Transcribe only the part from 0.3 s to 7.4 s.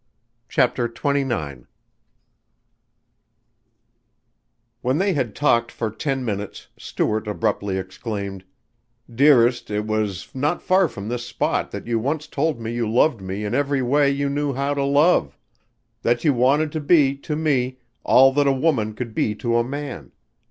CHAPTER XXIX When they had talked for ten minutes Stuart